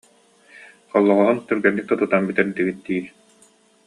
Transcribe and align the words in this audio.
Холлоҕоһун 0.91 1.39
түргэнник 1.47 1.85
да 1.87 1.95
тутан 1.99 2.21
бүтэрдигит 2.27 2.77
дии 2.85 3.03